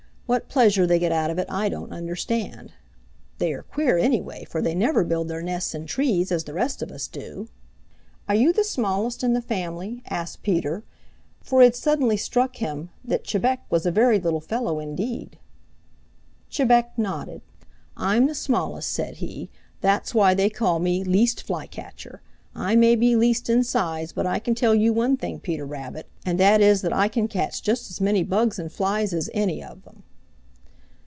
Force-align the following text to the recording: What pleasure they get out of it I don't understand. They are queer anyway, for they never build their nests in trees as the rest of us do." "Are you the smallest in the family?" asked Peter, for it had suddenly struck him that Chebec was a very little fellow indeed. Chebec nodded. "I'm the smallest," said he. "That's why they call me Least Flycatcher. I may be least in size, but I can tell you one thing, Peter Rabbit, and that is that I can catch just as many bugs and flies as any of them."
What 0.31 0.47
pleasure 0.47 0.87
they 0.87 0.97
get 0.97 1.11
out 1.11 1.29
of 1.29 1.37
it 1.39 1.47
I 1.49 1.67
don't 1.67 1.91
understand. 1.91 2.71
They 3.39 3.51
are 3.51 3.63
queer 3.63 3.97
anyway, 3.97 4.45
for 4.45 4.61
they 4.61 4.73
never 4.73 5.03
build 5.03 5.27
their 5.27 5.41
nests 5.41 5.75
in 5.75 5.85
trees 5.87 6.31
as 6.31 6.45
the 6.45 6.53
rest 6.53 6.81
of 6.81 6.89
us 6.89 7.09
do." 7.09 7.49
"Are 8.29 8.35
you 8.35 8.53
the 8.53 8.63
smallest 8.63 9.25
in 9.25 9.33
the 9.33 9.41
family?" 9.41 10.01
asked 10.09 10.41
Peter, 10.41 10.85
for 11.43 11.59
it 11.61 11.65
had 11.65 11.75
suddenly 11.75 12.15
struck 12.15 12.55
him 12.55 12.91
that 13.03 13.25
Chebec 13.25 13.65
was 13.69 13.85
a 13.85 13.91
very 13.91 14.21
little 14.21 14.39
fellow 14.39 14.79
indeed. 14.79 15.37
Chebec 16.49 16.97
nodded. 16.97 17.41
"I'm 17.97 18.27
the 18.27 18.33
smallest," 18.35 18.89
said 18.89 19.17
he. 19.17 19.49
"That's 19.81 20.15
why 20.15 20.33
they 20.33 20.49
call 20.49 20.79
me 20.79 21.03
Least 21.03 21.43
Flycatcher. 21.43 22.21
I 22.55 22.77
may 22.77 22.95
be 22.95 23.17
least 23.17 23.49
in 23.49 23.65
size, 23.65 24.13
but 24.13 24.25
I 24.25 24.39
can 24.39 24.55
tell 24.55 24.73
you 24.75 24.93
one 24.93 25.17
thing, 25.17 25.41
Peter 25.41 25.65
Rabbit, 25.65 26.07
and 26.25 26.39
that 26.39 26.61
is 26.61 26.83
that 26.83 26.93
I 26.93 27.09
can 27.09 27.27
catch 27.27 27.61
just 27.61 27.91
as 27.91 27.99
many 27.99 28.23
bugs 28.23 28.57
and 28.57 28.71
flies 28.71 29.13
as 29.13 29.29
any 29.33 29.61
of 29.61 29.83
them." 29.83 30.03